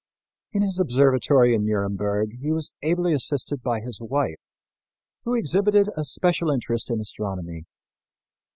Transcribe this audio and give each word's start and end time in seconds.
In 0.51 0.63
his 0.63 0.79
observatory 0.79 1.53
in 1.53 1.63
Nuremberg 1.63 2.29
he 2.39 2.51
was 2.51 2.71
ably 2.81 3.13
assisted 3.13 3.61
by 3.61 3.81
his 3.81 4.01
wife 4.01 4.49
who 5.25 5.35
exhibited 5.35 5.89
a 5.95 6.03
special 6.03 6.49
interest 6.49 6.89
in 6.89 6.99
astronomy. 6.99 7.65